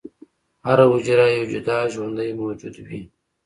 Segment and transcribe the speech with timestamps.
[0.65, 3.01] هره حجره یو جدا ژوندی موجود وي.